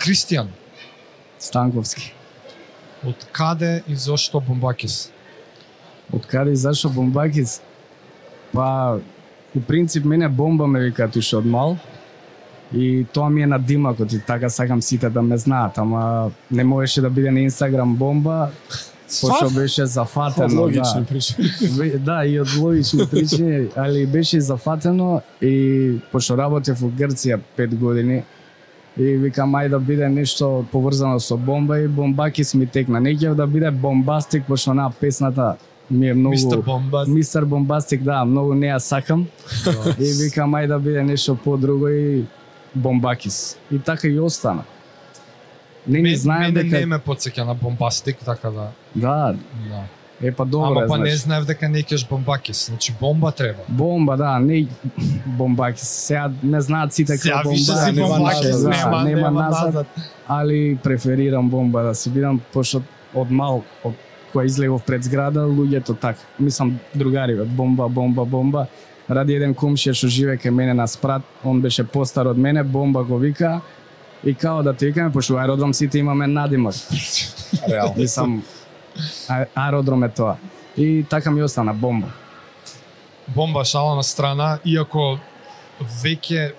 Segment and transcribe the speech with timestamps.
[0.00, 0.48] Кристијан,
[1.38, 2.12] Станковски.
[3.04, 5.10] од каде и зошто Бомбакис?
[6.12, 7.60] Од каде и зашо Бомбакис?
[8.52, 8.98] Па,
[9.54, 11.76] у принцип, мене бомба ме викаат уште од мал.
[12.72, 16.64] И тоа ми е на димакот и така сакам сите да ме знаат, ама не
[16.64, 18.50] можеше да биде на Инстаграм бомба,
[19.20, 20.60] пошто беше зафатено.
[20.62, 21.06] Логични да.
[21.06, 21.90] причини.
[21.98, 28.22] Да, и од логични причини, али беше зафатено и пошто работев во Грција пет години
[29.00, 33.00] и викам ај да биде нешто поврзано со бомба и бомбакис ми текна.
[33.00, 35.56] Не ќе да биде бомбастик, пошто на песната
[35.90, 36.30] ми е многу...
[36.30, 37.04] Мистер Бомба.
[37.08, 39.26] Мистер Бомбастик, да, многу не ја сакам.
[39.98, 42.24] и викам ај да биде нешто подруго и
[42.74, 43.58] бомбакис.
[43.72, 44.64] И така и остана.
[45.86, 46.78] Не ни Мен, знаем мене дека...
[46.78, 48.68] не ме подсеќа на Бомбастик, така да...
[48.94, 49.34] Да,
[49.68, 49.84] да.
[50.22, 51.16] Е па добро Ама па не значи.
[51.16, 53.58] знаев дека не кеш Бомбакис, значи бомба треба.
[53.68, 54.66] Бомба, да, не
[55.26, 55.80] бомбаки.
[55.86, 57.82] Сега не знаат сите Сега како више бомба.
[57.82, 59.86] си нема Бомбакис, назад, нема, нема назад.
[60.28, 62.82] али преферирам бомба да се бидам пошто
[63.14, 63.94] од мал од
[64.34, 66.20] која излегов пред зграда луѓето така.
[66.38, 68.66] Мислам другари бомба, бомба, бомба.
[69.10, 73.02] Ради еден комшија што живее кај мене на спрат, он беше постар од мене, бомба
[73.02, 73.60] го вика
[74.24, 76.74] и као да те викаме пошто аеродром сите имаме надимак.
[77.68, 77.94] Реално.
[77.96, 78.42] Мислам
[79.28, 80.36] а- аеродром е тоа.
[80.76, 82.08] И така ми остана бомба.
[83.28, 85.18] Бомба шала на страна, иако
[85.80, 86.52] веќе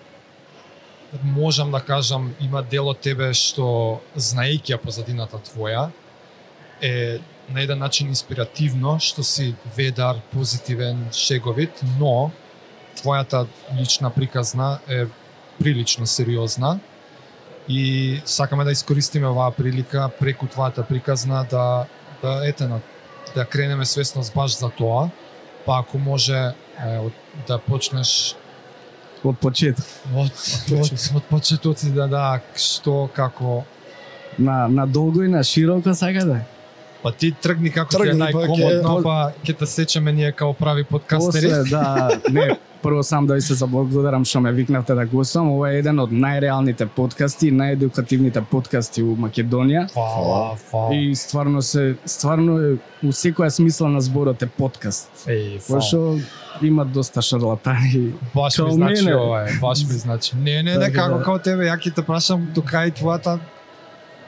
[1.24, 5.90] можам да кажам има дел од тебе што знаејќи ја позадината твоја
[6.82, 12.32] е на еден начин инспиративно што си ведар, позитивен, шеговит, но
[12.96, 13.46] твојата
[13.78, 15.06] лична приказна е
[15.60, 16.80] прилично сериозна
[17.68, 21.86] и сакаме да искористиме оваа прилика преку твојата приказна да
[22.22, 22.82] да ете на
[23.36, 25.10] да кренеме свесност баш за тоа,
[25.66, 26.54] па ако може е,
[26.98, 27.14] од,
[27.48, 28.36] да почнеш
[29.24, 29.86] Од почеток.
[30.16, 30.32] од,
[30.72, 33.64] од, од почетоци да да што како
[34.38, 36.46] На, на долго и на широко сакате?
[37.04, 40.54] па ти тргни како ти е Тргни, па, најкомодно, па ќе те сечеме ние као
[40.54, 41.50] прави подкастери.
[41.50, 42.48] После, да, не,
[42.84, 45.52] прво сам да ви се заблагодарам што ме викнавте да гостувам.
[45.52, 49.88] Ова е еден од најреалните подкасти, наједукативните подкасти у Македонија.
[49.94, 50.96] Фала, фала.
[50.96, 55.10] И стварно се стварно е у секоја смисла на зборот е подкаст.
[55.28, 55.80] Еј, фала.
[55.80, 56.20] Пошто
[56.62, 58.14] има доста шарлатани.
[58.36, 59.16] Баш ми значи мене.
[59.16, 60.36] ова е, баш ми значи.
[60.38, 61.24] Не, не, не, како да.
[61.24, 63.40] као тебе, ја ќе те прашам до кај твојата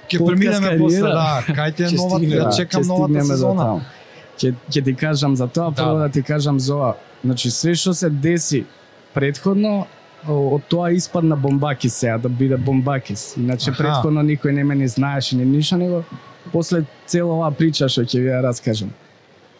[0.09, 3.81] ќе преминеме после, да, кај ти е новата, чекам новата сезона.
[4.37, 5.83] Ќе ќе ти кажам за тоа, Да.
[5.83, 6.93] прво да ти кажам за ова.
[7.23, 8.66] Значи све што се деси
[9.13, 9.85] предходно
[10.28, 13.34] од тоа испадна бомбакис сега да биде бомбакис.
[13.38, 13.78] Иначе Аха.
[13.84, 16.03] предходно никој не ме ни знаеше ни ништо него
[16.51, 18.91] после цела оваа прича што ќе ви ја раскажам.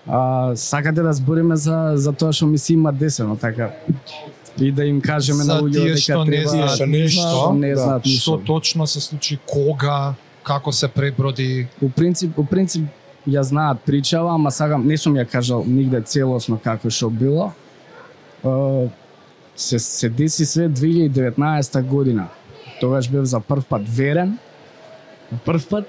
[0.08, 3.72] А, сакате да збориме за за тоа што ми се има десено така
[4.60, 6.98] и да им кажеме на За луѓето тие дека што не треба знаат што не
[6.98, 7.78] ништо, знаат, не да.
[7.82, 8.46] знаат што ништо.
[8.46, 10.14] точно се случи, кога,
[10.44, 12.84] како се преброди, У принцип, у принцип
[13.28, 17.52] ја знаат причава, ама сакам не сум ја кажал нигде целосно како што било.
[19.56, 22.28] Се се деси све 2019 година.
[22.82, 24.38] Тогаш бев за прв пат верен.
[25.46, 25.86] Прв пат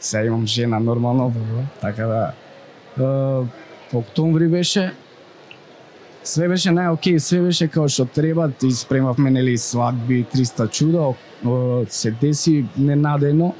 [0.00, 1.32] се имам жена нормално,
[1.80, 2.32] така да
[2.98, 4.92] е, октомври беше
[6.22, 11.84] Све беше најокей, све беше како што треба, и спремавме нели свадби, 300 чуда, о,
[11.90, 13.54] се деси ненадено.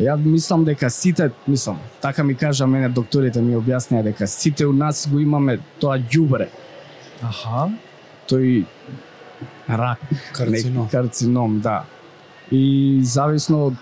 [0.00, 4.72] Ја мислам дека сите, мислам, така ми кажа мене докторите ми објаснија дека сите у
[4.72, 6.48] нас го имаме тоа ѓубре,
[7.22, 7.70] Аха.
[8.28, 8.64] тој
[9.68, 10.00] рак,
[10.32, 10.88] Карцином.
[10.88, 11.84] Карцином, да.
[12.50, 13.74] И зависно од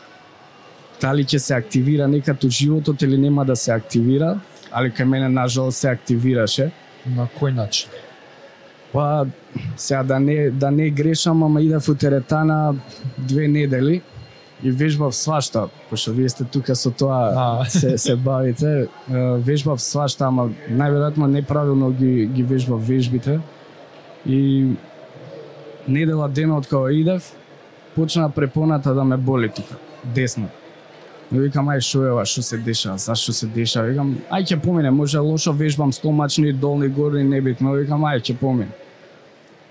[1.01, 4.39] дали ќе се активира некад у животот или нема да се активира,
[4.71, 6.71] али кај мене нажал се активираше.
[7.07, 7.91] На кој начин?
[8.93, 9.27] Па
[9.77, 12.77] сега да не да не грешам, ама идев у теретана
[13.19, 14.03] две недели
[14.63, 17.65] и вежбав свашта, пошто вие сте тука со тоа А.
[17.65, 18.87] се се бавите.
[19.47, 23.41] Вежбав свашта, ама најверојатно неправилно ги ги вежбав вежбите.
[24.27, 24.67] И
[25.89, 27.33] недела денот кога идев,
[27.95, 29.75] почна препоната да ме боли тука,
[30.05, 30.49] десно.
[31.33, 33.89] И викам, ај, шо е ова, шо се дешава, зашто се дешава?
[33.89, 37.73] Викам, ај ќе помине, може лошо вежбам стомачни, долни, горни, небитно.
[37.73, 38.71] Викам, ај, ќе помине.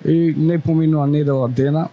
[0.05, 1.89] И не поминува недела дена.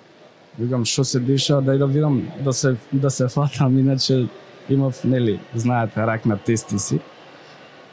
[0.59, 4.27] Викам, шо се дешава, дај да видам, да се, да се фатам, иначе
[4.71, 6.99] имав, нели, знаете, рак на тестиси.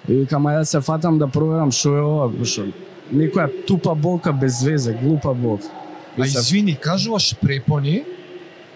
[0.09, 2.65] И викам, ај да се фатам да проверам шо е ова, шо
[3.13, 5.67] некоја тупа болка без везе, глупа болка.
[6.17, 8.03] И А се- извини, кажуваш препони,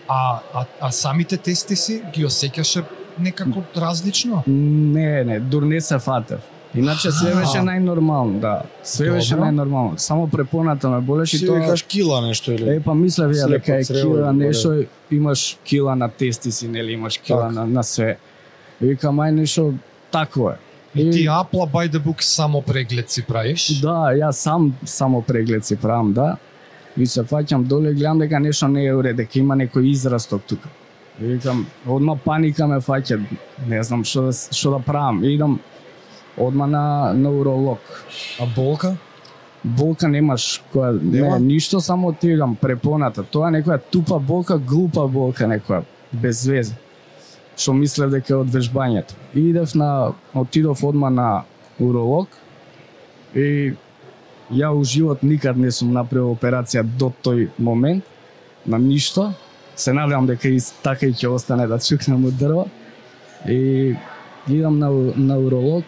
[0.07, 2.83] а, а, а самите тестиси ги осеќаше
[3.19, 4.44] некако различно?
[4.47, 6.39] Не, не, дур не се фатев.
[6.75, 8.62] Иначе све беше најнормално, да.
[8.83, 9.45] Све беше Добро.
[9.45, 9.98] најнормално.
[9.98, 11.60] Само препоната ме болеше и Си тоа.
[11.60, 12.69] викаш кила нешто или?
[12.75, 17.42] Е, па мислев ја дека е кила нешто, имаш кила на тестиси, нели, имаш кила
[17.50, 17.51] Така.
[17.60, 18.18] на, на све.
[18.81, 19.74] И викам, ај нешто
[20.12, 20.56] такво е.
[20.95, 23.81] И ти апла by the book само преглед си правиш?
[23.81, 26.38] Да, ја сам само преглед си правам, да.
[26.98, 30.69] И се фаќам доле, гледам дека нешто не е уред, дека има некој израсток тука.
[31.22, 33.19] И викам, одма паника ме фаќа,
[33.68, 35.24] не знам што да, што да правам.
[35.24, 35.60] И идам
[36.39, 37.80] одма на, на уролог.
[38.39, 38.95] А болка?
[39.63, 41.39] Болка немаш која Нема?
[41.39, 43.24] не ништо само ти видам препоната.
[43.24, 46.77] Тоа е некоја тупа болка, глупа болка некоја без везе.
[47.59, 49.18] Што мислев дека е од вежбањето.
[49.36, 51.44] И идев на отидов одма на
[51.80, 52.27] уролог
[53.36, 53.75] и
[54.51, 58.03] ја у живот никад не сум направил операција до тој момент
[58.65, 59.33] на ништо.
[59.75, 62.65] Се надевам дека и така и ќе остане да чукнам од дрво.
[63.47, 63.95] И
[64.47, 65.86] идам на, на уролог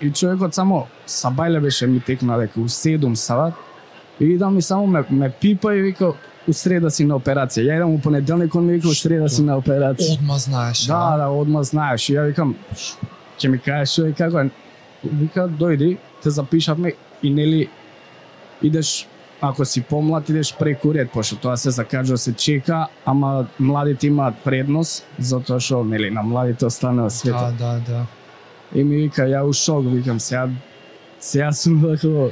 [0.00, 3.54] и човекот само сабајле беше ми текна дека у 7 сат
[4.20, 6.12] и идам и само ме, ме пипа и вика
[6.48, 7.64] у среда си на операција.
[7.66, 10.18] Ја идам у понеделник, он ми вика у среда си на операција.
[10.18, 11.16] Одма знаеш, Да, а?
[11.16, 12.08] да, одма знаеш.
[12.08, 12.54] И ја викам,
[13.38, 14.50] ќе ми кажеш што е како е.
[15.04, 17.68] Вика, дојди, те запишавме и нели
[18.62, 19.08] идеш
[19.40, 24.34] ако си помлад идеш преку ред, пошто тоа се закажува се чека, ама младите имаат
[24.44, 27.52] предност, затоа што нели на младите останува света.
[27.58, 28.06] Да, да, да.
[28.74, 30.48] И ми вика, ја у шок, викам, сега,
[31.20, 32.30] сега сум вако,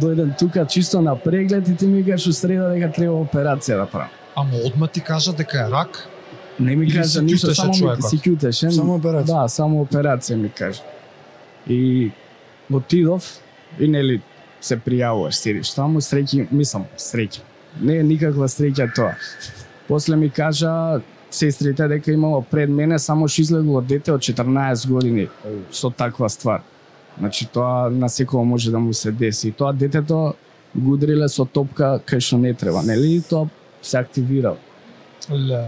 [0.00, 3.86] дојден тука чисто на преглед и ти ми викаш у среда дека треба операција да
[3.86, 4.08] правам.
[4.36, 6.08] Ама одма ти кажа дека е рак?
[6.60, 8.10] Не ми кажа ништо, само ми човекот?
[8.10, 8.70] си ќутеше.
[8.70, 9.26] Само операција?
[9.26, 10.82] Да, само операција ми кажа.
[11.68, 12.10] И
[12.72, 13.40] отидов
[13.78, 14.20] и нели
[14.60, 17.40] се пријавуваш, седиш таму, среќи, мислам, среќа.
[17.80, 19.14] Не е никаква среќа тоа.
[19.88, 21.00] После ми кажа
[21.30, 25.28] сестрите дека имало пред мене само што излегло дете од 14 години
[25.72, 26.62] со таква ствар.
[27.18, 29.48] Значи тоа на секој може да му се деси.
[29.48, 30.34] И тоа детето
[30.74, 33.16] го удриле со топка кај што не треба, нели?
[33.16, 33.48] И тоа
[33.82, 34.56] се активирал.
[35.30, 35.64] Ле.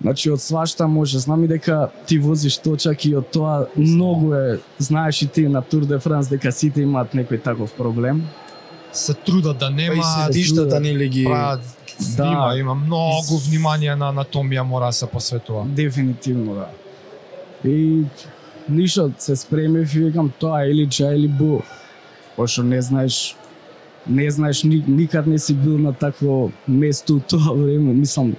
[0.00, 4.58] Значи од свашта може, знам и дека ти возиш точак и од тоа многу е,
[4.78, 8.26] знаеш и ти на Тур де Франс дека сите имаат некој таков проблем.
[8.92, 11.60] Се трудат да Па и нема, седиштата нели ги прават
[12.16, 12.24] Да.
[12.24, 15.64] има, има многу внимание на анатомија мора да се посветува.
[15.66, 16.68] Дефинитивно да.
[17.70, 18.04] И
[18.68, 21.60] ништо се спремив и викам тоа или ча или бу.
[22.36, 23.36] Пошто не знаеш
[24.08, 28.36] не знаеш ни, никад не си бил на такво место у тоа време, мислам.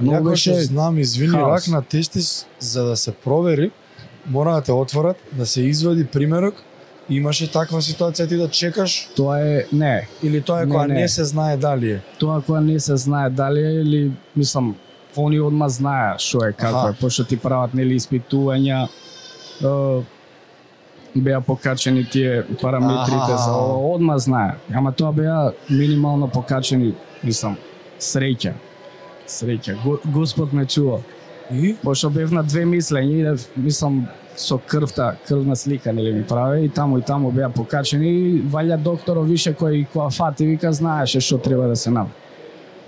[0.00, 1.68] Многу што беше знам, извини, хаос.
[1.68, 3.70] рак на тестис, за да се провери,
[4.26, 6.54] мора да те отворат, да се извади примерок,
[7.12, 10.94] имаше таква ситуација ти да чекаш, тоа е не, или тоа е Не, кога не.
[10.94, 12.00] не се знае дали е.
[12.18, 14.00] тоа кога не се знае дали е или
[14.36, 14.76] мислам
[15.16, 16.88] они одма знаеа што е како Аха.
[16.90, 18.88] е, пошто ти прават нели испитувања
[19.60, 20.02] е,
[21.16, 23.36] беа покачени тие параметрите Аха.
[23.38, 24.54] за ова, одма знае.
[24.74, 26.94] Ама тоа беа минимално покачени,
[27.24, 27.56] мислам,
[28.00, 28.52] среќа.
[29.28, 29.82] Среќа.
[29.82, 31.00] Го, Господ ме чува.
[31.52, 31.76] И?
[31.76, 34.06] Пошто бев на две мислења, мислам,
[34.36, 38.76] со крвта, крвна слика, нели ми праве, и таму и таму беа покачени, и валја
[38.76, 42.18] докторов више кој која фати, вика, знаеше што треба да се направи.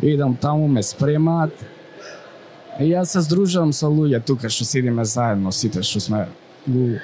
[0.02, 1.52] Идам таму, ме спремаат,
[2.80, 6.26] и јас се здружувам со луѓе тука што седиме заедно, сите што сме
[6.66, 6.98] у,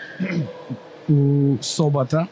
[1.09, 2.27] у собата,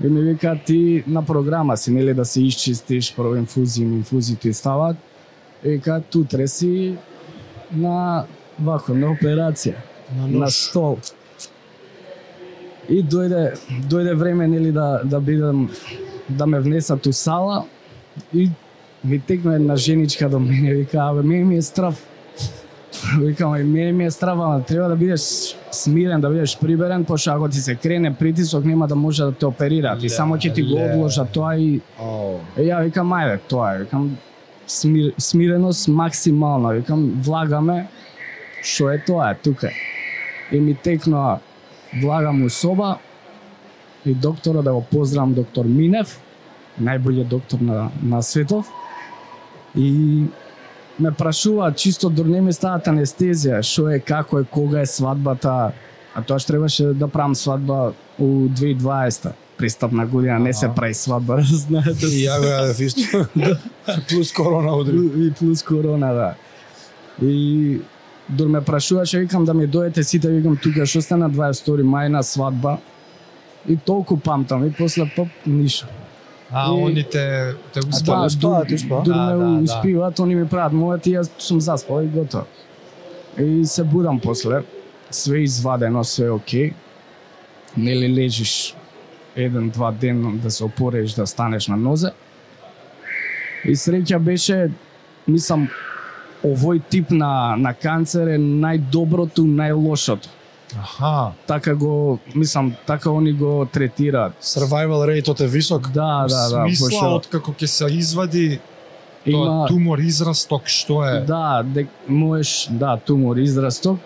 [0.00, 4.52] и ми вика ти на програма си, нели да се исчистиш, прво инфузии, инфузии ти
[4.52, 4.96] стават,
[5.64, 6.96] и вика тутре си
[7.72, 8.26] на
[8.58, 9.74] вако на операција
[10.12, 10.98] на стол.
[12.88, 13.54] И дојде
[13.88, 15.70] дојде време нели да да бидам
[16.28, 17.64] да ме внесат у сала
[18.34, 18.50] и
[19.04, 22.06] ми текна една женичка до мене вика абе мене ми е страв.
[23.20, 25.20] Викам, мене ми е страв, ама треба да бидеш
[25.70, 29.46] смирен, да бидеш приберен, пошто ако ти се крене притисок нема да може да те
[29.46, 31.80] оперираат и само ќе ти го одложат тоа и.
[32.56, 34.16] Е, ја викам, ајде, тоа е, викам,
[34.66, 37.88] смир, смиреност максимална, викам, влагаме,
[38.62, 39.70] што е тоа е, тука.
[40.52, 41.40] И ми текнува,
[42.02, 42.98] влагам у соба,
[44.06, 46.18] и доктора, да го поздравам доктор Минев,
[46.80, 48.68] најбољиот доктор на, на светов,
[49.76, 50.26] и
[50.98, 55.72] ме прашува, чисто дур не ми стават анестезија, што е, како е, кога е свадбата,
[56.14, 61.38] а тоа што требаше да правам свадба у 2020 пристапна година, не се прави свадба,
[61.42, 62.06] знаете.
[62.06, 63.24] И ја го јадев исто.
[64.08, 64.98] Плюс корона удри.
[65.26, 66.34] И плюс корона, да.
[67.22, 67.80] И
[68.28, 72.08] дур ме прашуваше, викам да ми дојдете сите, викам тука што сте на 22 мај
[72.08, 72.78] на свадба.
[73.68, 75.86] И толку памтам и после поп ништо.
[76.50, 78.28] А И- они те те А успеа.
[78.40, 79.02] да, ти успеа?
[79.02, 79.62] дур Да, ме да, да.
[79.62, 82.44] успиваат, они ми прават мојот и јас сум заспал и готово.
[83.38, 84.62] И се будам после,
[85.10, 86.72] све извадено, све окей.
[87.76, 88.74] Нели лежиш
[89.36, 92.10] еден-два ден да се опореш да станеш на нозе.
[93.64, 94.70] И среќа беше,
[95.28, 95.68] мислам,
[96.44, 100.28] овој тип на, на канцер е најдоброто, најлошото.
[100.78, 101.32] Аха.
[101.46, 104.32] Така го, мислам, така они го третираат.
[104.42, 105.90] Survival rate е висок.
[105.90, 106.64] Да, да, да.
[106.66, 108.46] Смисла пошто од како ќе се извади
[109.24, 111.20] тоа има, тумор израсток што е.
[111.28, 114.00] да, дек, можеш, да, тумор израсток,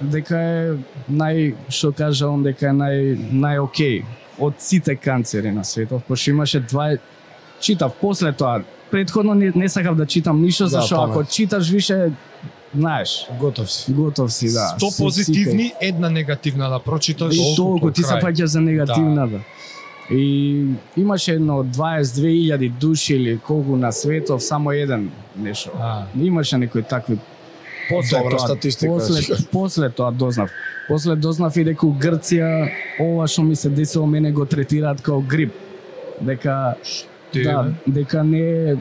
[0.00, 0.78] дека е
[1.10, 2.96] нај, што кажа он, дека е нај,
[3.32, 4.00] нај окей
[4.38, 6.96] од сите канцери на светот, пошто имаше два,
[7.60, 11.16] читав после тоа, предходно не, не сакав да читам ништо, Да, зашто памет.
[11.16, 12.10] ако читаш више,
[12.76, 13.92] знаеш, Готов си.
[13.92, 14.74] готов си, да.
[14.78, 17.36] Сто позитивни, една негативна да прочиташ.
[17.36, 19.40] И толку ти се паѓа за негативната.
[20.10, 20.64] И
[20.96, 25.70] имаше едно 22.000 души или колку на светов, само еден нешто.
[26.20, 27.18] Имаше некои такви
[27.88, 28.92] после Добра тоа, статистика.
[28.92, 30.50] После, после тоа дознав.
[30.88, 35.20] После дознав и дека у Грција ова што ми се десило мене го третираат како
[35.20, 35.52] грип.
[36.20, 36.74] Дека
[37.32, 38.76] Ти, да, дека не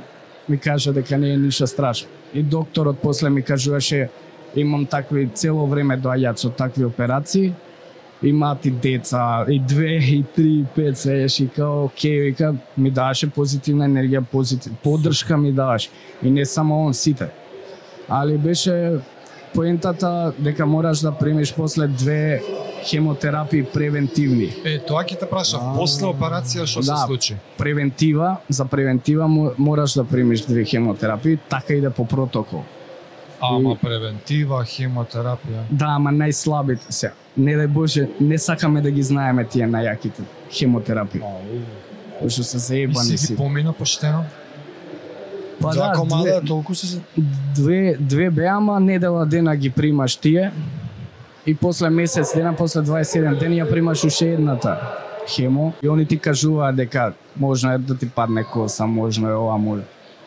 [0.50, 2.08] ми кажа дека не е ништо страшно.
[2.34, 4.10] И докторот после ми кажуваше
[4.56, 7.54] имам такви цело време доаѓаат со такви операции,
[8.24, 12.92] имаат и деца, и две, и три, и пет, свееш, и као, окей, вика, ми
[12.92, 15.90] даваше позитивна енергија, позитив, поддршка ми даваш.
[16.24, 17.30] И не само он, сите.
[18.10, 19.00] Али беше
[19.54, 22.42] поентата дека мораш да примиш после две
[22.86, 24.54] хемотерапии превентивни.
[24.66, 25.74] Е, тоа ќе те прашав, А.
[25.76, 26.98] после операција што се Да.
[27.00, 27.36] случи?
[27.58, 32.64] превентива, за превентива мо- мораш да примиш две хемотерапии, така иде по протокол.
[33.42, 35.62] Ама превентива, хемотерапија.
[35.72, 37.12] Да, ама најслабите се.
[37.38, 41.22] Не дај Боже, не сакаме да ги знаеме тие најаките хемотерапии.
[42.22, 43.28] Пошто се И заебани си си.
[43.28, 44.24] ги помина поштено?
[45.62, 47.00] Па да, комада, две, толку се
[47.56, 50.52] две, две бе, ама недела дена ги примаш тие.
[51.48, 54.78] И после месец дена, после 27 дени ја примаш уште едната
[55.28, 55.74] хемо.
[55.84, 59.82] И они ти кажуваат дека можно е да ти падне коса, можно е ова, може.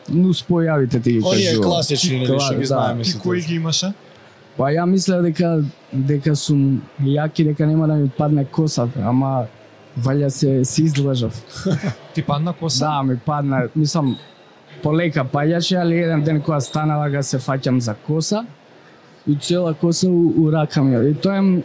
[0.09, 1.65] Нус појавите ти ги Оние кажуваат.
[1.65, 2.67] класични, нели, што ги Да.
[2.67, 3.93] знаеме Ти кои ги имаше?
[4.57, 9.47] Па ја мислев дека дека сум јаки дека нема да ми падне косата, ама
[10.01, 11.35] валја се се излажав.
[12.15, 12.87] Ти падна коса?
[12.87, 14.17] Да, ми падна, мислам
[14.83, 18.47] полека паѓаше, али еден ден кога станала га се фаќам за коса
[19.28, 21.11] и цела коса у, у рака ми.
[21.11, 21.62] И тоа е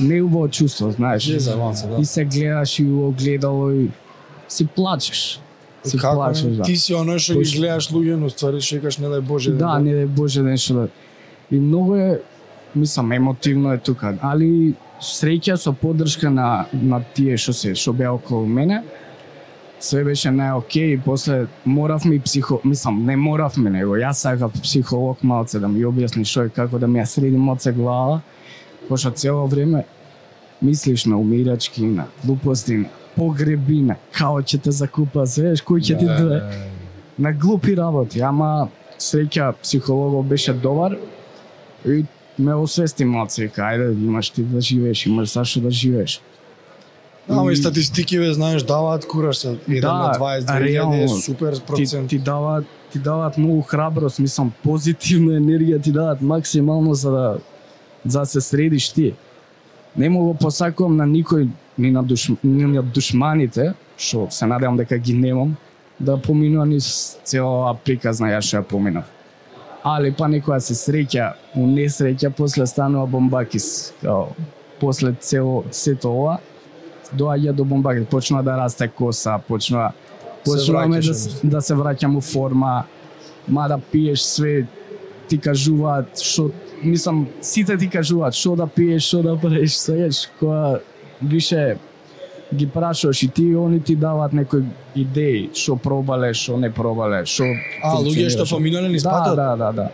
[0.00, 1.24] неубаво чувство, знаеш.
[1.24, 1.96] Je за ванца, да.
[2.00, 3.90] И се гледаш и у огледало и
[4.48, 5.40] си плачеш.
[5.84, 6.62] Си Како плачеш, да.
[6.62, 9.52] Ти си оној што ги гледаш луѓе, но ствари што викаш не дај Боже.
[9.58, 10.88] Да, не дај Боже нешто да.
[11.50, 12.20] И многу е,
[12.74, 18.14] мислам, емотивно е тука, али среќа со поддршка на, на тие што се, што беа
[18.14, 18.82] околу мене,
[19.84, 25.22] све беше најокей и после моравме и психо, мислам, не моравме него, јас сакав психолог
[25.22, 28.20] малце да ми објасни што е како да ми ја среди моце глава,
[28.88, 29.84] пошто цело време
[30.62, 35.98] мислиш на умирачки, на глупости, на погреби, на као ќе те закупа, свеш, кој ќе
[35.98, 36.40] ти даде
[37.18, 40.96] на глупи работи, ама среќа психологот беше добар
[41.84, 42.04] и
[42.38, 46.20] ме освести малце, вика, ајде, имаш ти да живееш, имаш зашто да живееш.
[47.28, 51.62] Ама и статистики ве знаеш даваат кураж се 1 Да, на 22 е супер Ти,
[51.66, 52.08] процент.
[52.08, 57.38] ти даваат ти даваат многу храброст, мислам, позитивна енергија ти даваат максимално за да
[58.06, 59.14] за да се средиш ти.
[59.96, 64.76] Не му го посакувам на никој ни на душ, ни на душманите, што се надевам
[64.76, 65.56] дека ги немам,
[66.00, 69.04] да поминува низ цела оваа приказна ја што ја поминав.
[69.84, 74.28] Али па некоја се среќа, у несреќа после станува бомбакис, као
[74.80, 76.38] после цело сето ова,
[77.18, 79.92] доаѓа до бомбакис, почнува да расте коса, почнува
[80.44, 82.84] почнуваме да, да се враќам у форма,
[83.48, 84.66] мада пиеш све,
[85.28, 86.50] ти кажуваат што
[86.84, 90.78] мислам сите ти кажуваат што да пиеш, што да правиш, сеќаш кога
[91.22, 91.76] више
[92.54, 94.62] ги прашуваш и ти они ти даваат некои
[94.94, 97.44] идеи, што пробале, што не пробале, што
[97.82, 99.36] А, луѓе што поминале низ Да, патот?
[99.36, 99.90] да, да, да.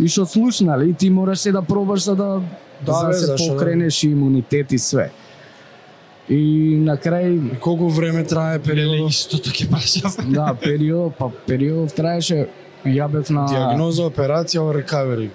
[0.00, 2.42] И што слушнали, и ти мораш се да пробаш за да
[2.86, 3.52] Да, за бе, да се да?
[3.52, 5.10] покренеш и имунитет и све.
[6.30, 6.40] И
[6.76, 9.10] на крај Колку време трае Леле, периодот?
[9.10, 10.16] истото ќе прашав.
[10.28, 12.48] Да, период, па период траеше
[12.84, 15.30] ја бев на Диагноза, операција, recovery.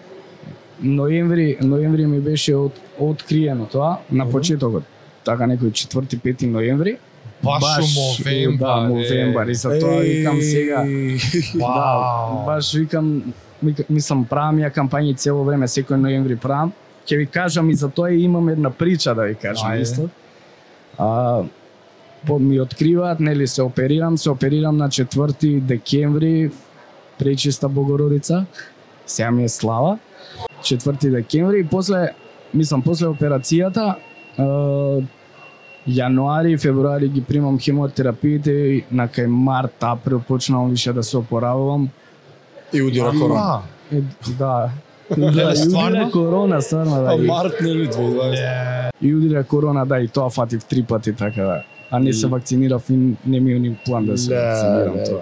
[0.82, 4.84] ноември, ноември ми беше од, откриено тоа на почетокот.
[5.24, 6.98] Така некој 4-5 ноември.
[7.42, 8.58] Баш у мовембар.
[8.60, 9.48] Да, мовембар.
[9.48, 10.84] И за тоа викам сега.
[11.56, 12.46] Да, Вау.
[12.46, 13.34] баш викам,
[13.64, 16.72] вика- мислам, правам ја кампањи цело време, секој ноември правам.
[17.06, 19.82] Ќе ви кажам и за тоа имам една прича да ви кажам Ајде.
[19.82, 20.10] исто.
[20.98, 21.42] А,
[22.28, 26.52] по, ми откриваат, нели се оперирам, се оперирам на 4 декември,
[27.20, 28.46] пречиста Богородица,
[29.06, 30.00] сега ми е слава,
[30.62, 32.10] 4 декември и после,
[32.54, 33.96] мислам, после операцијата,
[34.38, 35.02] а,
[35.88, 41.18] јануари и февруари ги примам хемотерапиите и на кај март, април почнавам више да се
[41.18, 41.90] опоравувам.
[42.74, 43.62] И удира корона.
[43.92, 44.02] Е,
[44.38, 44.70] да.
[45.18, 46.12] Да, стварно?
[46.12, 47.14] корона, стварно, да.
[47.14, 48.34] А март нели 2020?
[48.34, 51.64] е, и удира корона, да, и тоа фатив три пати, така да.
[51.92, 52.94] А не се вакцинирав и
[53.28, 54.42] не ми ни план да се Леле.
[54.42, 55.22] вакцинирам тоа.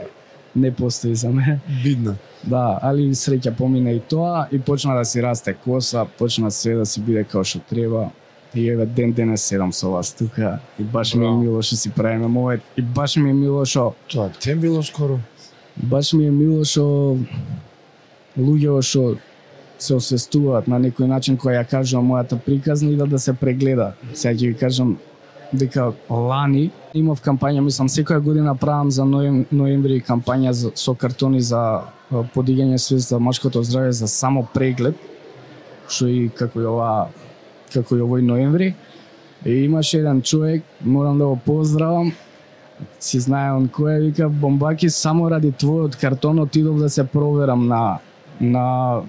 [0.55, 1.59] Не постои за мене.
[1.83, 2.15] Видно.
[2.43, 6.85] Да, али среќа помина и тоа и почна да си расте коса, почна све да
[6.85, 8.09] си биде како што треба.
[8.55, 11.91] И еве ден денес седам со вас тука и баш ми е мило што си
[11.91, 15.19] правиме мовет и баш ми е мило што Тоа тем било скоро.
[15.77, 17.17] баш ми е мило што
[18.37, 19.15] луѓето што
[19.81, 23.93] се освестуваат на некој начин кој ја кажувам мојата приказна и да да се прегледа.
[24.13, 24.97] Сега ќе ви кажам
[25.51, 31.41] дека лани имав кампања, мислам секоја година правам за ноем, ноември кампања за, со картони
[31.41, 31.81] за
[32.35, 34.95] подигање свест за машкото здравје за само преглед,
[35.89, 37.09] што и како и ова
[37.73, 38.73] како и овој ноември.
[39.45, 42.11] И имаше еден човек, морам да го поздравам,
[42.99, 47.67] си знае он кој е, вика Бомбаки само ради твојот картон отидов да се проверам
[47.67, 47.99] на
[48.41, 49.01] на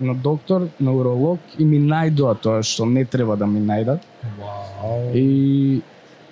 [0.00, 4.00] на доктор, на уролог и ми најдоа тоа што не треба да ми најдат.
[4.38, 5.10] вау.
[5.14, 5.80] И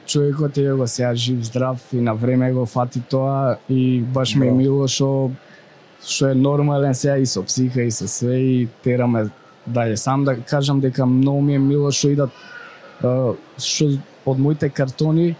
[0.06, 4.46] човекот е го сега жив, здрав и на време го фати тоа и баш ми
[4.46, 4.58] е Браво.
[4.58, 5.30] мило што
[6.06, 9.28] што е нормален сега и со психа и со све и тераме
[9.66, 9.96] дале.
[9.96, 12.30] Сам да кажам дека многу ми е мило што идат
[13.58, 15.34] што од моите картони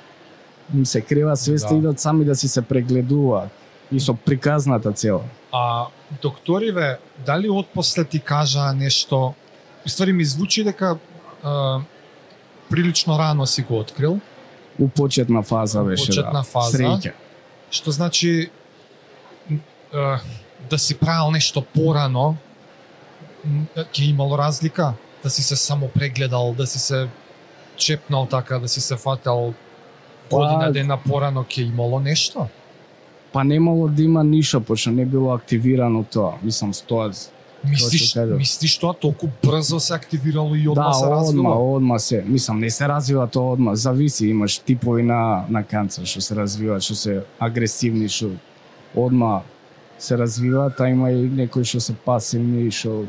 [0.75, 1.77] им се крева свеста Да.
[1.77, 3.51] идат сами да си се прегледуваат
[3.93, 5.23] и со приказната цела.
[5.57, 5.87] А
[6.23, 9.35] докториве, дали отпосле ти кажаа нешто?
[9.87, 10.99] Ствари ми звучи дека
[11.45, 11.81] а,
[12.71, 14.21] прилично рано си го открил,
[14.81, 16.43] У почетна фаза беше почетна да.
[16.43, 16.79] фаза.
[16.79, 17.13] Среќа.
[17.71, 18.51] што значи
[19.95, 20.19] а,
[20.71, 22.37] да си правил нешто порано,
[23.75, 24.93] ќе имало разлика?
[25.23, 27.09] Да си се само прегледал, да си се
[27.77, 29.55] чепнал така, да си се фател
[30.31, 32.47] година Па- дена порано ќе имало нешто?
[33.37, 36.39] Па немало да има ништо, пошто не било активирано тоа.
[36.43, 37.11] Мислам, тоа
[37.65, 41.75] Мислиш, Тоа мислиш тоа толку брзо се активирало и одма да, се одма, развило?
[41.77, 42.25] одма се.
[42.27, 43.75] Мислам, не се развива тоа одма.
[43.75, 48.33] Зависи, имаш типови на, на канцер што се развиваат, што се агресивни, што
[48.97, 49.43] одма
[49.99, 53.05] се развиваат, а има и некои што се пасивни, што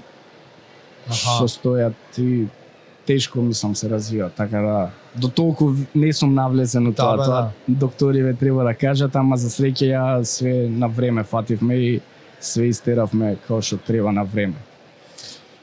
[1.07, 2.47] што стојат и
[3.07, 7.23] тешко мислам се развива, така да до толку не сум навлезен у Да, тоа, бе,
[7.23, 11.99] тоа докториве треба да кажат, ама за среќа ја све на време фативме и
[12.39, 14.53] све истеравме како што треба на време.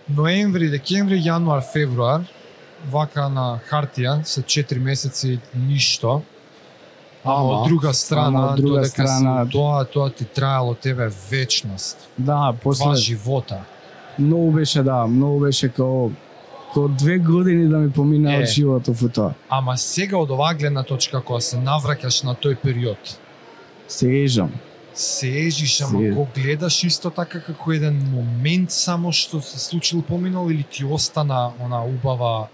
[0.08, 2.20] ноември, декември, јануар, февруар,
[2.86, 6.22] вака на хартија се 4 месеци ништо.
[7.24, 10.74] А Ама, од друга страна, ама од друга додека страна- си, тоа тоа ти траело
[10.74, 11.96] тебе вечност.
[12.18, 13.58] Да, после Два живота.
[14.18, 16.10] многу беше да, многу беше како
[16.74, 19.32] како две години да ми помина од животот во тоа.
[19.48, 22.98] Ама сега од оваа гледна точка кога се навраќаш на тој период,
[23.88, 24.50] Се ежам.
[24.94, 30.02] се ежиш, ама Се- го гледаш исто така како еден момент само што се случил
[30.02, 32.48] поминал или ти остана она убава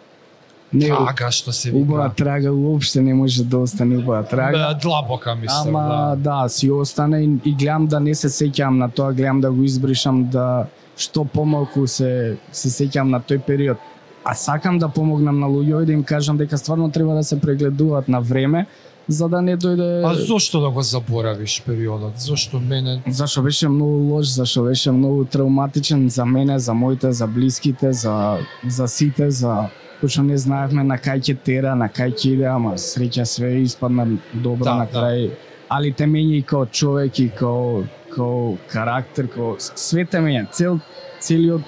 [0.72, 1.78] Не, трага што се вика.
[1.78, 4.74] убава трага уопште не може да остане убава трага.
[4.74, 6.42] Длабока мислам, Ама да.
[6.42, 6.48] да.
[6.48, 10.24] си остане и, и гледам да не се сеќам на тоа, гледам да го избришам
[10.24, 13.78] да што помалку се се сеќам на тој период.
[14.24, 17.40] А сакам да помогнам на луѓе и да им кажам дека стварно треба да се
[17.40, 18.66] прегледуваат на време
[19.09, 22.18] за да не дојде А зошто да го заборавиш периодот?
[22.18, 27.26] Зошто мене Зашо беше многу лош, зашо беше многу травматичен за мене, за моите, за
[27.26, 29.68] блиските, за за сите, за
[30.00, 34.06] пошто не знаевме на кај ќе тера, на кај ќе иде, ама среќа све испадна
[34.35, 34.98] добро Да, на да.
[35.00, 35.30] крај.
[35.68, 37.83] Али те мења и као човек и као
[38.14, 40.78] као карактер, као све те мења, цел
[41.20, 41.62] целиот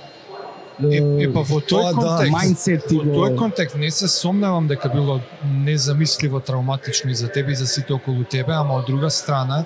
[0.80, 2.32] е, па во тој тоа да, контекст.
[2.32, 7.56] мајндсет Во тој контекст не се сомневам дека било незамисливо травматично и за тебе и
[7.56, 9.64] за сите околу тебе, ама од друга страна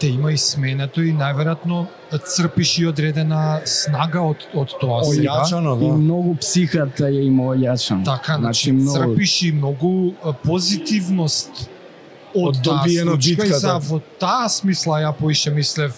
[0.00, 5.30] те има и сменето и најверојатно црпиш и одредена снага од од тоа сега.
[5.44, 5.96] Ојачано, и да.
[5.96, 8.04] многу психата ја има ојачан.
[8.04, 11.70] Така, значи, многу- црпиш и многу позитивност
[12.34, 13.58] од, Од таа добиена случка и битката.
[13.58, 15.92] за во таа смисла ја поише мислев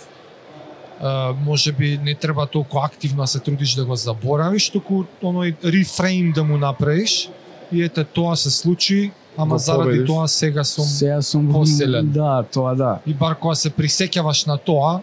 [1.44, 6.32] може би не треба толку активно да се трудиш да го заборавиш, туку оној рефрейм
[6.32, 7.28] да му направиш
[7.72, 10.06] и ете тоа се случи, ама Го заради победиш.
[10.06, 12.10] тоа сега сум Сега сум посилен.
[12.10, 12.98] Да, тоа да.
[13.06, 15.00] и бар кога се присеќаваш на тоа,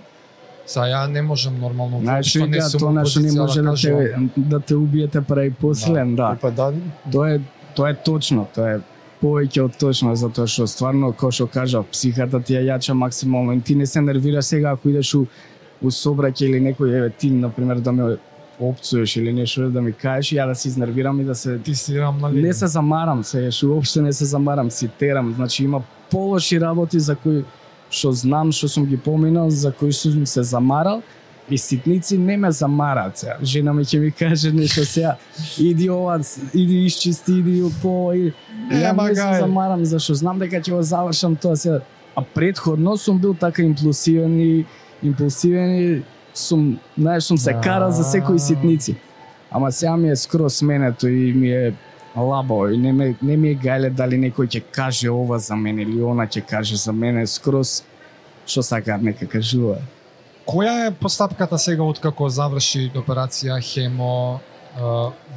[0.65, 3.61] Са ја не можам нормално Знаеш што не вика, сум тоа у нешто не може
[3.61, 4.29] да кажувам.
[4.29, 6.33] те, да те убиете прави посилен, да.
[6.37, 6.73] И па да,
[7.11, 7.39] Тоа е
[7.75, 8.79] тоа е точно, тоа е
[9.21, 13.61] повеќе од точно затоа што стварно кој што кажа психата ти ја јача максимално и
[13.61, 15.25] ти не се нервираш сега ако идеш у
[15.81, 18.17] у собраќај или некој еве ти на пример да ме
[18.59, 21.99] опцуеш или нешто да ми кажеш, ја да се изнервирам и да се Ти си
[21.99, 25.33] рамна не се замарам, се еш уопште не се замарам, си терам.
[25.35, 27.43] Значи има полоши работи за кои
[27.91, 31.01] што знам, што сум ги поминал, за кои сум се замарал
[31.49, 33.35] и ситници не ме замараат сега.
[33.43, 35.17] Жена ми ќе ми каже нешто сега,
[35.59, 36.19] иди ова,
[36.53, 38.33] иди исчисти, иди по и
[38.71, 41.81] ја не се замарам зашто знам дека ќе го завршам тоа сега.
[42.15, 44.65] А предходно сум бил така импулсивен и
[45.03, 46.01] импулсивен и
[46.33, 48.95] сум, знаеш, сум се карал за секои ситници.
[49.51, 51.73] Ама сега ми е скроз сменето и ми е
[52.17, 55.81] лабаво и не, ме, не ми е гајле дали некој ќе каже ова за мене
[55.81, 57.83] или она ќе каже за мене скроз
[58.45, 59.77] што сакаат нека кажува.
[60.47, 64.41] Која е постапката сега откако заврши операција хемо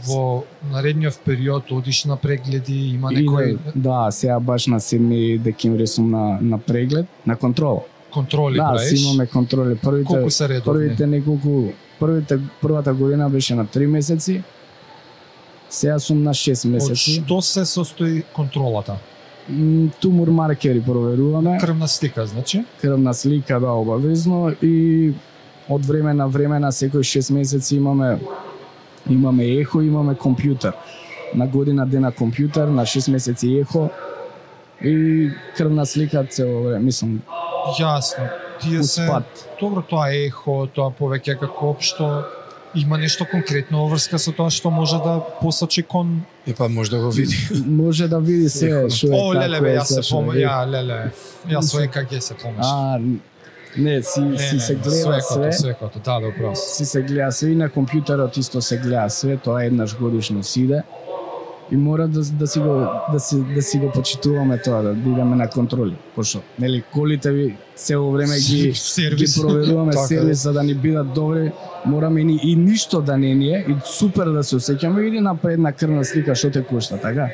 [0.07, 5.87] во наредниот период одиш на прегледи, има некој И, да, сега баш на 7 декември
[5.87, 7.83] сум на, на преглед, на контрола.
[8.15, 8.89] Контроли да, правиш?
[8.91, 9.75] си имаме контроли.
[9.77, 10.89] Првите, Колку се редовни?
[10.89, 14.43] првите неколку, првите, првата година беше на 3 месеци,
[15.71, 17.19] сега сум на 6 Од месеци.
[17.19, 18.97] што се состои контролата?
[20.01, 21.59] Тумор маркери проверуваме.
[21.61, 22.65] Крвна слика, значи?
[22.81, 25.13] крвна слика да обавезно и
[25.69, 28.19] од време на време на секој 6 месеци имаме
[29.11, 30.73] имаме ехо, имаме компјутер.
[31.35, 33.91] На година дена компјутер, на 6 месеци ехо
[34.85, 37.21] и крвна слика цело време, мислам,
[37.79, 38.29] Јасно.
[38.61, 39.09] Тие се.
[39.61, 42.09] Добро, тоа е ехо, тоа повеќе како општо
[42.75, 46.91] има нешто конкретно во врска со тоа што може да посочи кон И па може
[46.91, 47.37] да го види.
[47.67, 50.35] Може да види се што е О, леле бе, е, јас се зашо пом...
[50.35, 50.43] е.
[50.43, 50.99] ја, леле.
[51.49, 52.67] Јас со ЕКГ се помеш.
[52.67, 52.99] А,
[53.77, 55.53] не, си, си се гледа све.
[55.53, 56.55] Свекото, да, добро.
[56.55, 60.67] си се гледа све и на компјутерот исто се гледа све, тоа еднаш годишно си
[60.69, 60.83] иде.
[61.73, 65.37] И мора да, да си го да си да си го почитуваме тоа да идеме
[65.37, 65.97] на контроли.
[66.15, 69.41] Пошто нели колите ви цело време ги ги сервис.
[69.41, 71.53] проверуваме Така сервис за да ни бидат добри,
[71.87, 75.21] мораме и, ни- и ништо да не ни е и супер да се осеќаме иди
[75.21, 77.29] на крвна слика што те кошта, така?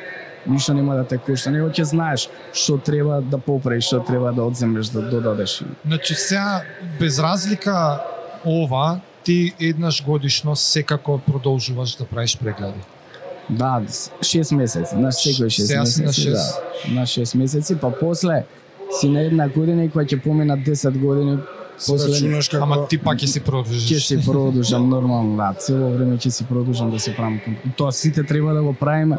[0.47, 4.43] Ништо нема да те кошта, него ќе знаеш што треба да поправиш, што треба да
[4.43, 5.63] одземеш, да додадеш.
[5.87, 6.63] Значи сега
[7.01, 8.01] без разлика
[8.47, 12.81] ова ти еднаш годишно секако продолжуваш да правиш прегледи.
[13.51, 13.83] Да,
[14.21, 16.29] 6 месеци, на секој 6 Сега си месеци.
[16.29, 18.45] на Да, на 6 месеци, па после
[18.91, 21.39] си на една година и кога ќе помина 10 години,
[21.79, 23.83] после рачунаш како Ама ти пак ќе си продолжиш.
[23.85, 27.41] ќе си продолжам нормално, да, цело време ќе си продолжам да се правам.
[27.41, 29.17] кон- И тоа сите треба да го правиме,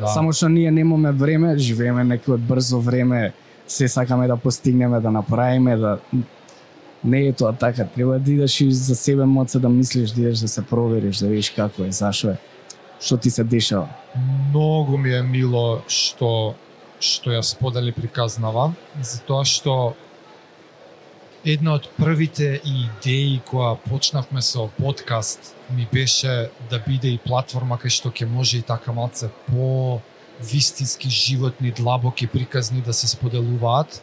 [0.00, 0.06] Да.
[0.06, 3.32] само што ние немаме време, живееме некој брзо време,
[3.68, 5.98] се сакаме да постигнеме, да направиме, да
[7.04, 10.38] Не е тоа така, треба да идеш и за себе моце да мислиш, да идеш
[10.38, 12.36] да се провериш, да видиш како е, зашо е,
[13.00, 13.88] што ти се дешава.
[14.50, 16.54] Многу ми е мило што
[16.98, 19.94] што ја сподели приказнава, затоа што
[21.46, 27.94] една од првите идеи која почнавме со подкаст ми беше да биде и платформа кај
[27.94, 30.00] што ќе може и така малце по
[30.42, 34.02] вистински животни, длабоки приказни да се споделуваат.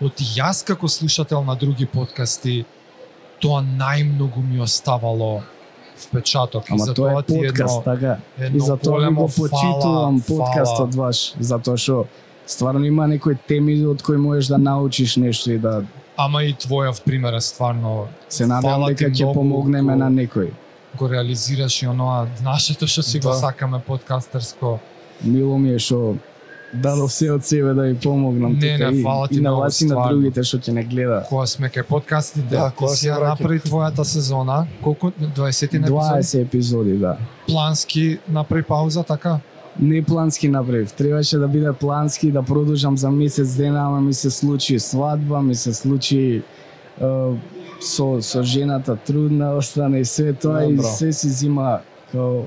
[0.00, 2.64] Од јас како слушател на други подкасти
[3.40, 5.42] тоа најмногу ми оставало
[6.02, 8.16] впечаток и Ама за тоа е подкаст, едно, така.
[8.40, 12.04] И едно затоа ви големо го почитувам подкастот ваш, затоа што
[12.46, 15.84] стварно има некои теми од кои можеш да научиш нешто и да
[16.16, 20.50] Ама и твојов пример е стварно се надевам дека ќе помогнеме го- на некој.
[20.94, 23.34] го реализираш и оноа нашето што си го Да.
[23.36, 24.78] сакаме подкастерско.
[25.24, 26.16] Мило ми е што
[26.72, 29.52] дадов се од себе да ви помогнам Не, тука не, и, фала ти и на
[29.52, 31.22] вас и на другите што ќе не гледа.
[31.28, 35.92] Кога сме кај подкастите, Да, ти кога си ја направи твојата сезона, колку 20 епизоди?
[35.92, 37.16] 20 епизоди, да.
[37.46, 39.38] Плански направи пауза, така?
[39.80, 40.92] Не плански направив.
[40.92, 45.54] Требаше да биде плански, да продолжам за месец дена, ама ми се случи свадба, ми
[45.54, 46.42] се случи
[47.00, 47.04] е,
[47.80, 50.88] со, со жената трудна остана и све тоа и Добро.
[50.88, 51.80] се си зима
[52.12, 52.42] као.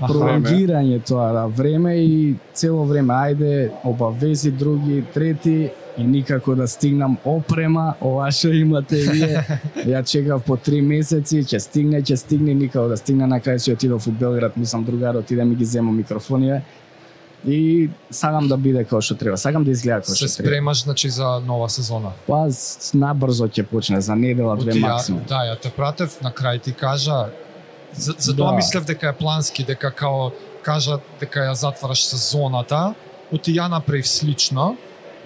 [0.00, 3.14] Пролонгирање тоа да време и цело време.
[3.14, 9.44] Ајде обавези други трети и никако да стигнам опрема ова што имате вие.
[9.92, 13.26] Ја чекав по три месеци ќе стигне ќе стигне никако да стигне.
[13.26, 16.60] На крај си отидов у Белград мислам другарот иде ми ги зема микрофонија.
[17.46, 20.48] И сакам да биде како што треба сакам да изгледа како Се што треба.
[20.48, 22.10] спремаш значи за нова сезона.
[22.26, 22.48] па
[22.94, 25.22] набрзо ќе почне за недела две максимум.
[25.28, 27.30] Да, ја те пратев, на крај ти кажа,
[27.92, 28.52] за, за тоа Да.
[28.52, 30.30] мислев дека е плански, дека као
[30.62, 32.94] кажа дека ја затвараш сезоната,
[33.32, 34.76] оти ја направив слично,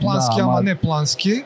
[0.01, 1.44] плански, Да, ама ама- не плански,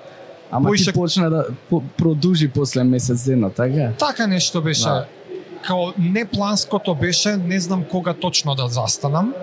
[0.50, 4.82] ама Поише- ти почна да по, продужи после месец дена така така нешто беше.
[4.84, 5.06] Да.
[5.62, 9.34] Као не планското беше, не знам кога точно да застанам,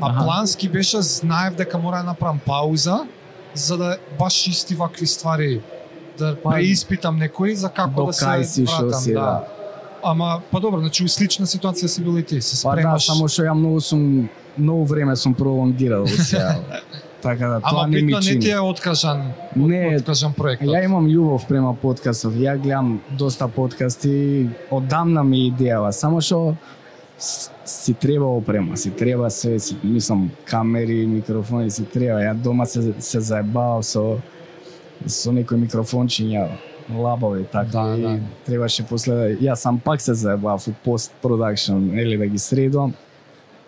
[0.00, 0.24] а Аха.
[0.24, 2.98] плански беше, знаев дека мора да направам пауза,
[3.54, 5.60] за да баш исти вакви ствари
[6.18, 8.24] да Па, преиспитам некои за како да се
[8.64, 9.44] вратам, си да.
[10.10, 13.06] Ама па добро, значи слична ситуација си бил и ти, се Па да, спремаш.
[13.06, 16.56] само што ја многу сум многу време сум пролонгирал сега.
[17.22, 18.40] така да тоа Ама не ми битно не чини.
[18.40, 20.68] ти е откажан, Не, откажан проектот.
[20.68, 22.34] Ја имам љубов према подкастов.
[22.34, 26.54] Ја гледам доста подкасти, одамна ми идејава, само што
[27.64, 32.20] си треба опрема, си треба се, си, мислам, камери, микрофони, си треба.
[32.20, 34.18] Ја дома се, се заебавав со,
[35.06, 36.48] со некои микрофончиња,
[36.94, 37.68] лабави, така.
[37.84, 38.18] Да, и да.
[38.46, 42.94] требаше после, ја сам пак се заебавав у пост продакшн, или да ги средувам.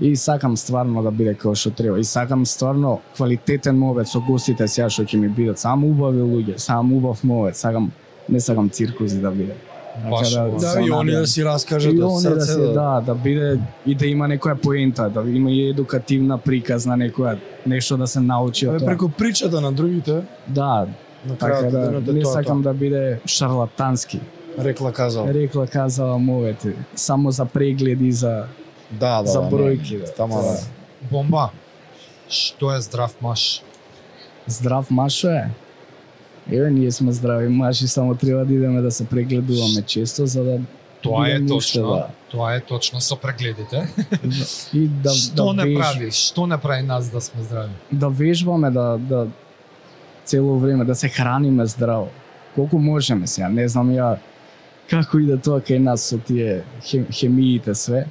[0.01, 1.99] И сакам стварно да биде како што треба.
[1.99, 5.59] И сакам стварно квалитетен мовет со гостите сега што ќе ми бидат.
[5.59, 7.57] Само убави луѓе, само убав мовет.
[7.57, 7.91] Сакам
[8.29, 9.55] не сакам циркузи да биде.
[10.11, 10.61] Баш Така убаво.
[10.61, 12.47] Да, се и они да си раскажат И од да срце.
[12.47, 17.39] се да, да биде и да има некоја поента, да има и едукативна приказна некоја
[17.67, 18.87] нешто да се научи од тоа.
[18.87, 20.87] преку причата на другите, Да,
[21.27, 22.73] на така да е не тоа, сакам тоа.
[22.73, 24.21] да биде шарлатански.
[24.59, 25.27] Рекла казал.
[25.27, 28.45] Рекла казала мовете, само за прегледи за
[28.93, 30.05] Да, да, за да, бројки, да.
[30.07, 30.59] Тама да.
[31.03, 31.51] Бомба.
[32.29, 33.63] Што е здрав маш?
[34.47, 35.51] Здрав машо е.
[36.49, 40.59] Еве, ние сме здрави маши, само треба да идеме да се прегледуваме често, за да
[41.03, 41.83] Тоа е точно.
[41.85, 42.07] да.
[42.31, 43.89] Тоа е точно со прегледите.
[44.75, 46.11] и да, Што да, не веж- прави?
[46.11, 47.71] Што не прави нас да сме здрави?
[47.93, 49.27] да вежбаме, да, да
[50.29, 52.09] цело време, да се храниме здраво.
[52.55, 54.17] Колку можеме сега, не знам ја
[54.91, 58.07] како иде тоа кај нас со тие хем, хемиите све,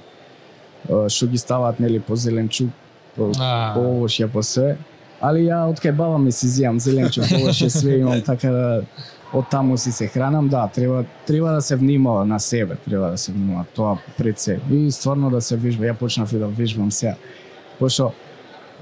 [0.87, 2.69] што ги ставаат нели по зеленчук,
[3.15, 3.73] по, А.
[3.75, 4.77] по овошје, по све.
[5.21, 8.67] Али ја од кај баба ми си зијам зеленчук, овошје све имам, така да
[9.33, 13.17] од таму си се хранам, да, треба треба да се внимава на себе, треба да
[13.17, 14.59] се внимава тоа пред се.
[14.71, 17.15] И стварно да се вежба, ја почнав и да вежбам сега.
[17.79, 18.13] Пошто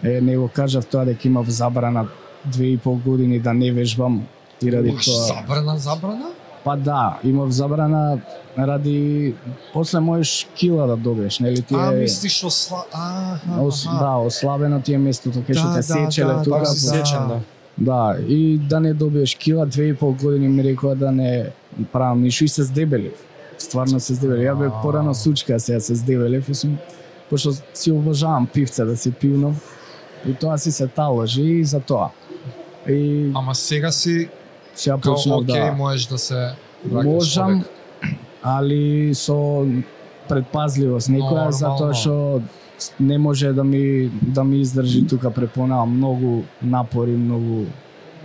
[0.03, 2.07] е, не го кажав тоа дека имав забрана
[2.45, 4.23] две и пол години да не вежбам
[4.63, 5.13] и ради Баш тоа.
[5.13, 6.25] забрана, забрана?
[6.63, 8.19] Па да, имав забрана
[8.57, 9.33] ради
[9.73, 12.85] после можеш кила да добиеш, нели ти А, е мислиш осла...
[12.93, 16.57] А, ос, да, ослабено ти е местото кај што Да, те да, сечеле да, тука.
[16.57, 16.91] Пак си Да.
[16.91, 17.39] сечен, да.
[17.77, 21.49] Да, и да не добиеш кила, две и пол години ми рекоа да не
[21.91, 23.13] правам ништо и се здебелив.
[23.57, 24.43] Стварно се здебелив.
[24.43, 24.81] Ја бе А.
[24.81, 26.77] порано сучка, сега се здебелив и сум
[27.29, 29.55] пошто си обожавам пивце да си пивно.
[30.27, 32.09] И тоа си се таложи и за тоа.
[32.89, 34.29] И Ама сега си
[34.75, 36.51] сега као почнав окей, да можеш да се
[36.89, 38.15] враќаш можам, повек.
[38.43, 39.65] али со
[40.29, 41.51] предпазливост некоја Нормално.
[41.51, 42.41] затоа што
[42.99, 47.65] не може да ми да ми издржи тука препонава многу напори, многу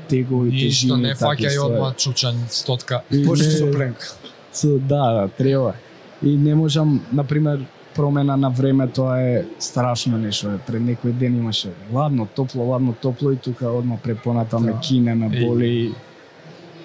[0.08, 1.02] тегови Ништо тежини.
[1.02, 1.72] не такви фаќај ствари.
[1.72, 3.02] одма чучањ стотка.
[3.10, 4.06] И Почни со пленка.
[4.52, 5.72] Со, да, да, треба.
[6.22, 10.58] И не можам, на пример, промена на време, тоа е страшно нешто.
[10.66, 14.80] Пред некој ден имаше ладно, топло, ладно, топло и тука одма препоната ме Да.
[14.80, 15.46] кине, ме Еј.
[15.46, 15.94] боли.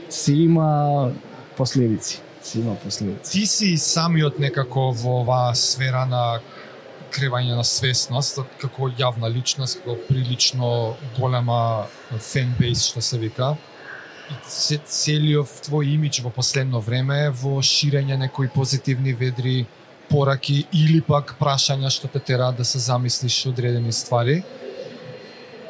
[0.09, 1.11] Си има
[1.57, 2.21] последици.
[2.43, 3.31] Си има последици.
[3.31, 6.39] Ти си самиот некако во оваа сфера на
[7.11, 11.85] кревање на свесност, како јавна личност, како прилично голема
[12.19, 13.55] фенбейс, што се вика.
[14.29, 19.65] И се, целиот твој имидж во последно време е во ширење некои позитивни ведри
[20.09, 24.43] пораки или пак прашања што те тераат да се замислиш одредени ствари.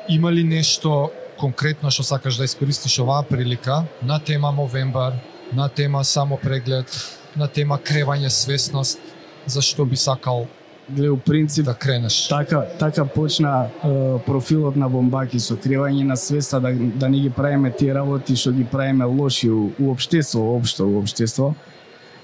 [0.10, 5.14] Има ли нешто конкретно што сакаш да искористиш оваа прилика на тема Мовембар,
[5.54, 6.92] на тема само преглед,
[7.36, 9.00] на тема кревање свесност,
[9.46, 10.48] зашто би сакал
[10.90, 12.28] Гле, у принцип, да кренеш?
[12.28, 13.88] така, така почна е,
[14.26, 18.54] профилот на Бомбаки со кривање на свеста да, да не ги правиме тие работи што
[18.54, 21.56] ги правиме лоши у, у обштество, општо у обштество.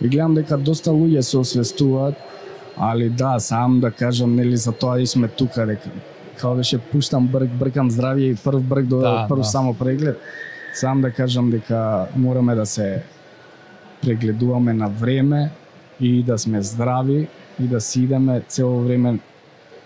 [0.02, 2.16] И гледам дека доста луѓе се освестуваат,
[2.78, 5.90] али да, сам да кажам, нели за тоа и сме тука, дека
[6.38, 9.44] као беше пуштам брк, бркам здравје и прв брк до Да, прв да.
[9.44, 10.20] само преглед.
[10.74, 13.04] Сам да кажам дека мораме да се
[14.02, 15.52] прегледуваме на време
[16.00, 17.28] и да сме здрави
[17.60, 19.20] и да си идеме цело време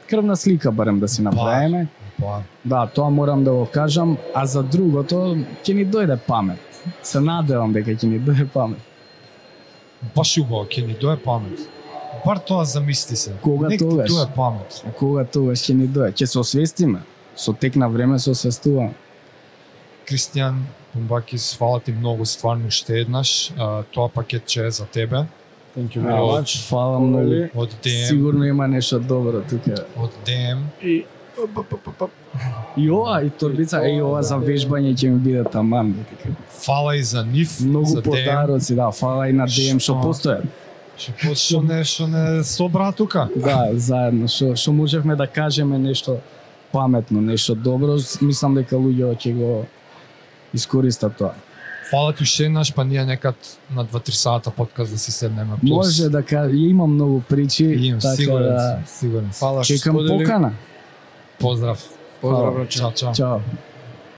[0.10, 1.88] крвна слика барем да си направиме.
[2.22, 6.60] Па, Да, тоа морам да го кажам, а за другото ќе ни дојде памет.
[7.04, 8.80] Се надевам дека ќе ни дојде памет.
[10.16, 11.60] Баш убаво, ќе ни дое памет.
[12.26, 13.32] Бар тоа замисли се.
[13.42, 14.10] Кога Нек ти тогаш?
[14.10, 14.84] дое памет.
[14.88, 16.14] А кога тогаш ќе ни дојде?
[16.14, 17.00] Ќе се освестиме.
[17.36, 18.94] Со тек на време се освестуваме.
[20.06, 20.56] Кристијан
[20.94, 23.52] Бумбакис, фала ти многу стварно уште еднаш.
[23.58, 25.26] А, тоа пакетче е за тебе.
[25.78, 26.42] Thank you very much.
[26.42, 26.68] much.
[26.70, 27.50] Фала многу.
[27.56, 29.86] Од DM, Сигурно има нешто добро тука.
[29.98, 30.60] од DM.
[30.82, 31.06] И
[32.78, 35.94] И ова, и торбица, и ова за вежбање ќе ми биде таман.
[35.94, 36.36] дека.
[36.66, 38.04] Фала и за нив, Многу за DM.
[38.04, 40.02] подароци, да, фала и на DM што Што?
[40.04, 40.46] постојат.
[40.98, 43.30] Што што не што не собра тука.
[43.36, 46.20] Да, заедно, што што можевме да кажеме нешто
[46.72, 49.66] паметно, нешто добро, мислам дека луѓето ќе го
[50.54, 51.34] искористат тоа.
[51.92, 53.36] Фала ти уште еднаш, па ние некад
[53.76, 55.54] на 2-3 сата подкаст да си седнеме.
[55.62, 55.70] Плюс.
[55.70, 56.50] Може да ка...
[56.54, 59.30] имам многу причи, Имам, така сигурен да сигурен.
[59.32, 60.52] Фала што чекам покана.
[61.40, 61.82] Pozdrav.
[62.22, 62.52] Pozdrav.
[62.52, 62.66] Hvala.
[62.66, 63.14] Čao, čao.
[63.14, 63.42] Ćao.